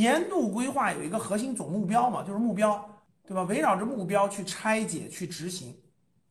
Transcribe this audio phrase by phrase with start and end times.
[0.00, 2.82] 年度规划有一个核心总目标嘛，就是目标，
[3.26, 3.42] 对吧？
[3.42, 5.76] 围绕着目标去拆解、去执行。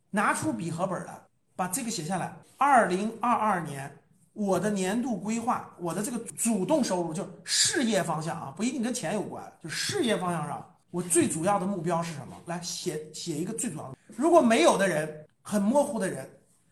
[0.09, 1.13] 拿出笔和本来，
[1.55, 2.33] 把这个写下来。
[2.57, 3.95] 二零二二年
[4.33, 12.35] 我的年度规划，我的这个主动收入，就事业方向啊，不一定跟钱有关，就事业方向上，我最主要的目标是什么？
[12.47, 13.95] 来写写一个最主要的。
[14.07, 16.27] 如果没有的人，很模糊的人，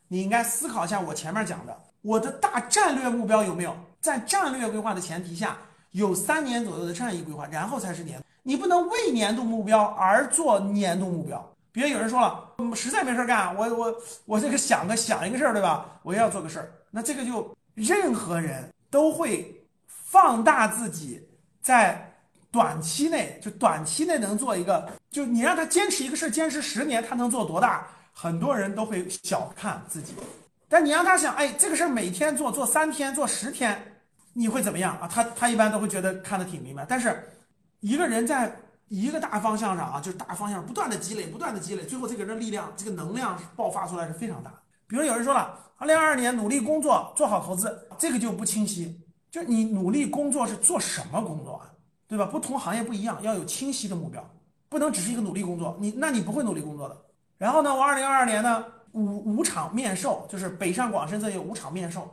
[0.08, 5.56] 你应该思考一下我前面讲的，我的大战略目标有没有在战略规划的前提下，
[5.92, 8.22] 有三年左右的战役规划，然后才是年。
[8.44, 11.54] 你不能为年度目标而做年度目标。
[11.72, 13.96] 比如有人说了，实在没事干，我我
[14.26, 16.00] 我这个想个想一个事儿，对吧？
[16.02, 21.28] 我要做个事儿，那这个就任何人都会放大自己
[21.62, 22.12] 在
[22.50, 27.86] 短期内，就短期内能做一个，就你让他坚持一个事儿，坚持十年，他能做多大？
[28.14, 30.16] 很多人都会小看自己。
[30.68, 33.97] 但你让他想，哎，这个事儿每天做，做三天，做十天，
[34.38, 35.10] 你会怎么样啊？
[35.12, 36.86] 他他一般都会觉得看得挺明白。
[36.88, 37.28] 但是
[37.80, 38.56] 一个人在。
[38.90, 44.50] 一个大方向上啊，就是大方向不断的积累，不断的积累，最后这个人的力量，这个能量爆发出来是非常大。
[44.88, 48.98] 比如有人说了，二零二二年努力工作，做好投资，这个就不清晰。
[49.30, 51.70] 就你努力工作是做什么工作啊？
[52.08, 52.26] 对吧？
[52.28, 54.26] 不同行业不一样，要有清晰的目标，
[54.70, 55.76] 不能只是一个努力工作。
[55.82, 56.96] 你那你不会努力工作的。
[57.38, 58.64] 然后呢，我二零二二年呢
[58.94, 62.10] 五五场面授，就是北上广深这有五场面授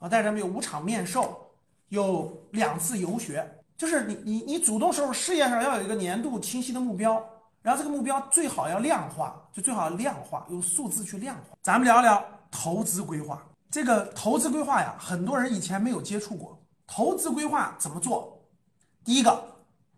[0.00, 1.45] 啊，带着咱们有五场面授，
[1.88, 3.52] 有两次游学。
[3.76, 7.22] 就是你你你主动收入事业上要有一个年度清晰的目标，
[7.60, 11.58] 然后这个目标最好要量化，就最好要量化，用数字去量化。
[11.62, 13.46] 咱们聊聊投资规划。
[13.70, 16.58] 这个投资规划呀，很多人以前没有接触过。
[16.86, 18.40] 投资规划怎么做？
[19.04, 19.44] 第一个，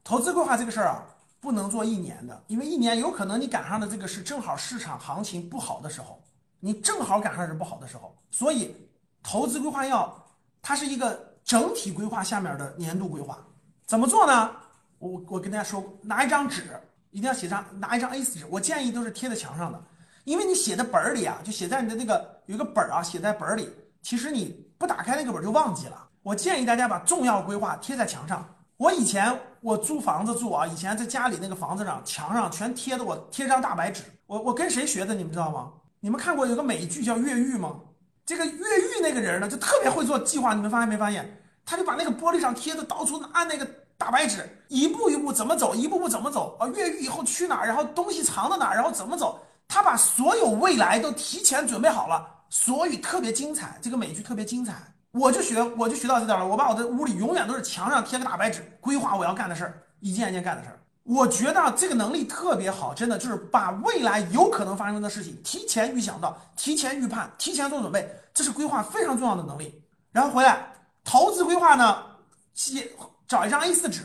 [0.03, 1.05] 投资规划这个事儿啊，
[1.39, 6.21] 不能做一年的，因为一年有可能你赶上的这个是正好市场行情不好的时候，
[6.59, 8.75] 你正好赶上是不好的时候，所以
[9.23, 10.27] 投资规划要
[10.61, 13.39] 它是一个整体规划下面的年度规划。
[13.87, 14.51] 怎么做呢？
[14.99, 16.79] 我我跟大家说，拿一张纸，
[17.11, 18.47] 一定要写上，拿一张 A4 纸。
[18.51, 19.83] 我建议都是贴在墙上的，
[20.25, 23.67] 因为你写的本儿里啊，就写在你的那个有一个本儿啊，写在本儿里，
[24.03, 26.07] 其实你不打开那个本儿就忘记了。
[26.23, 28.47] 我建议大家把重要规划贴在墙上。
[28.77, 34.03] 我以前我租房子住啊，以前在家里那个房子上墙上全贴的，我贴张大白纸。
[34.27, 35.15] 我我跟谁学的？
[35.15, 35.73] 你们知道吗？
[36.01, 37.81] 你们看过有个美剧叫《越狱》吗？
[38.29, 40.53] 这个越狱那个人呢，就特别会做计划。
[40.53, 41.43] 你们发现没发现？
[41.65, 43.67] 他就把那个玻璃上贴的到处按那个
[43.97, 46.67] 大白纸，一步一步怎么走，一步步怎么走啊？
[46.77, 47.67] 越狱以后去哪儿？
[47.67, 48.75] 然后东西藏到哪儿？
[48.75, 49.41] 然后怎么走？
[49.67, 53.79] 他把所有未来都提前准备好了，所以特别精彩。
[53.81, 54.75] 这个美剧特别精彩，
[55.13, 56.47] 我就学，我就学到这点了。
[56.47, 60.79] 我把我的屋里永远都是墙上贴个大白纸，规划我要干的事儿，一件一件干的事儿。
[61.09, 69.83] 我觉得这个能力特别好，真的就是把未来有可能发生的事情提前预想到，提前预判，提前做准备，这是规划非常重要的能力。
[70.13, 70.73] 然后回来。
[71.11, 72.05] 投资规划呢，
[72.53, 72.87] 写
[73.27, 74.03] 找一张 A4 纸，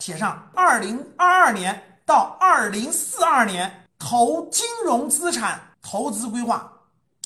[0.00, 6.68] 写上二零二二年到二零四二年投金融资产投资规划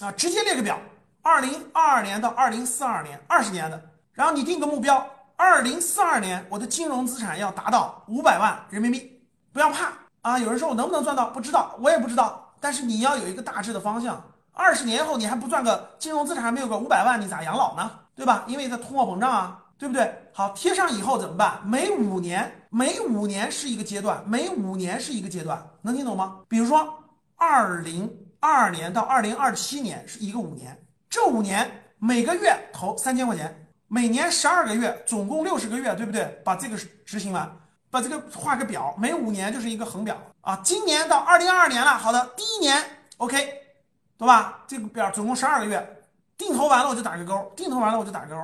[0.02, 0.78] 啊，直接列个表，
[1.22, 9.20] 二零二二年到二零四二年二十年的，然后你定个目标，二零四二年我的金融资产要达到五百万人民币，
[9.52, 9.92] 不要怕
[10.22, 10.38] 啊！
[10.38, 11.26] 有人说我能不能赚到？
[11.28, 14.22] 不知道，我也不知道，但是你要有一个大致的方向。
[14.52, 17.90] 二十年后你还不赚个金融资产还没有个五百万，你咋养老呢？
[18.14, 18.44] 对吧？
[18.46, 20.10] 因为它通货膨胀啊，对不对？
[20.32, 21.60] 好，贴上以后怎么办？
[21.66, 26.38] 每五年，每五年是一个阶段，每五年是一个阶段，能听懂吗？
[26.48, 27.04] 比如说，
[27.36, 28.10] 二零
[28.40, 36.40] 二二年到二零二七年是一个五年，这五年每个月投三千块钱，每年十二个月，总共六十个月，对不对？
[36.44, 37.50] 把这个执行完，
[37.90, 40.56] 把这个画个表，每五年就是一个横表啊。
[40.62, 42.82] 今年到二零二二年了，好的，第一年
[43.18, 43.36] OK，
[44.18, 44.64] 对吧？
[44.66, 45.92] 这个表总共十二个月。
[46.38, 48.42] 定投完了我就打个勾，定投完了我就打个勾。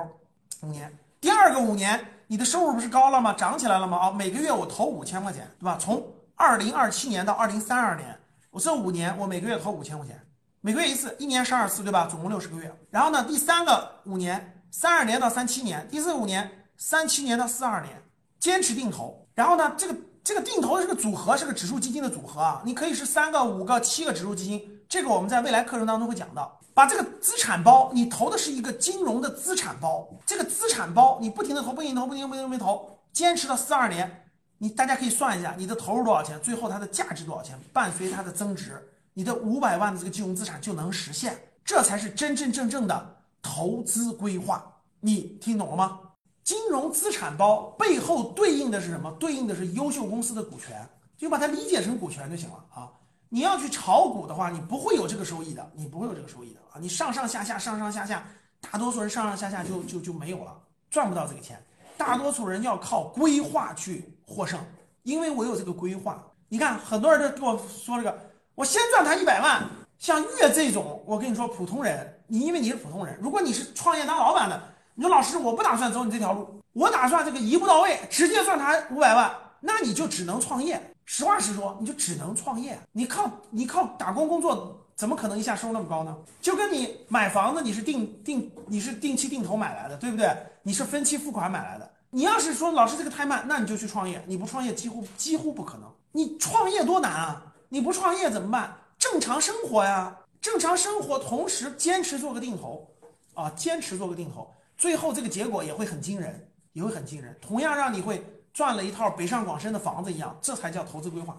[0.63, 3.33] 五年，第二个五年，你的收入不是高了吗？
[3.33, 3.97] 涨起来了吗？
[3.97, 5.77] 啊，每个月我投五千块钱，对吧？
[5.79, 8.17] 从二零二七年到二零三二年，
[8.49, 10.19] 我这五年我每个月投五千块钱，
[10.61, 12.07] 每个月一次，一年十二次，对吧？
[12.09, 12.75] 总共六十个月。
[12.89, 18.01] 然后呢，第三个五年，三二年到三七年，第四五年，三七年到四二年，
[18.39, 19.23] 坚持定投。
[19.35, 26.59] 然后呢，这个这个定投的这个组合是个指数基金的组合啊，你可以是三个、五个、七个指数基金，这个我们在未来课程当中会讲到。
[26.73, 34.25] 把这个资产包，你投的是一个金融的资产包，这个资产包你不停的投，不停投，不停不停不停投，坚持到四二年，
[34.57, 44.65] 你大家可以算一下，你的投入多少钱，最后它的价值多少钱，伴随它的增值，你的五百万的这个金融资产就能实现，这才是真真正正的投资规划。
[44.99, 45.99] 你听懂了吗？
[46.43, 49.11] 金融资产包背后对应的是什么？
[49.19, 50.85] 对应的是优秀公司的股权，
[51.15, 52.91] 就把它理解成股权就行了啊。
[53.29, 56.79] 你要去炒股的话，你不会有这个收益的，你不会有这个收益的啊！
[56.79, 58.25] 你上上下下，上上下下，
[58.59, 60.55] 大多数人上上下下就就就没有了，
[60.89, 61.63] 赚不到这个钱。
[61.97, 64.59] 大多数人要靠规划去获胜，
[65.03, 66.23] 因为我有这个规划。
[66.49, 68.19] 你看，很多人都跟我说这个，
[68.53, 69.67] 我先赚他一百万。
[69.99, 74.61] 像月这种，我跟你说，普通人，你因为你是普通人，如果你是创业当老板的，
[74.95, 79.31] 你说老师，我不打算走你这条路，我打算这个一步到位，直接赚他五百万，
[79.61, 80.81] 那你就只能创业。
[81.05, 82.79] 实话实说，你就只能创业。
[82.93, 86.15] 你靠你靠打工工作，怎么可能一下收入那么高呢？
[86.41, 90.29] 就跟你买房子，你是定定你是定期定投买来的，对不对？
[90.63, 91.91] 你是分期付款买来的。
[92.09, 94.23] 你要是说老师这个太慢，那你就去创业。
[94.27, 95.89] 你不创业，几乎几乎不可能。
[96.11, 97.41] 你创业多难啊！
[97.69, 98.71] 你不创业怎么办？
[99.03, 102.87] 正常生活呀，正常生活，同时坚持做个定投，
[103.33, 111.35] 啊，坚持做个定投，最后这个结果也会很惊人，也会很惊人，同样让你会赚了一套北上广深的房子一样，这才叫投资规划。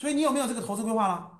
[0.00, 1.30] 所以你有没有这个投资规划了？